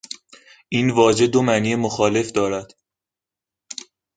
[0.69, 2.73] این واژه دو معنی مخالف دارد.